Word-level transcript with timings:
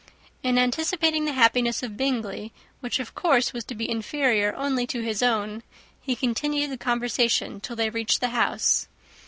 In 0.41 0.57
anticipating 0.57 1.25
the 1.25 1.33
happiness 1.33 1.83
of 1.83 1.95
Bingley, 1.95 2.51
which 2.79 2.99
of 2.99 3.13
course 3.13 3.53
was 3.53 3.63
to 3.65 3.75
be 3.75 3.87
inferior 3.87 4.51
only 4.55 4.87
to 4.87 5.01
his 5.03 5.21
own, 5.21 5.61
he 6.01 6.15
continued 6.15 6.71
the 6.71 6.75
conversation 6.79 7.59
till 7.59 7.75
they 7.75 7.91
reached 7.91 8.19
the 8.19 8.29
house. 8.29 8.87